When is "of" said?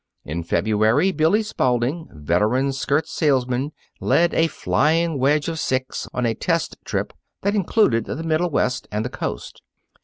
5.47-5.59